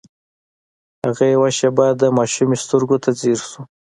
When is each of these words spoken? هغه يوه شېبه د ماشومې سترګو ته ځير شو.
هغه 1.03 1.25
يوه 1.33 1.49
شېبه 1.57 1.87
د 2.01 2.03
ماشومې 2.17 2.57
سترګو 2.63 2.97
ته 3.03 3.09
ځير 3.19 3.39
شو. 3.49 3.61